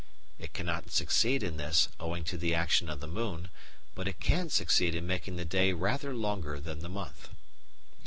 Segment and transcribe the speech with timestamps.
[0.39, 3.51] It cannot succeed in this, owing to the action of the moon,
[3.93, 7.29] but it can succeed in making the day rather longer than the month.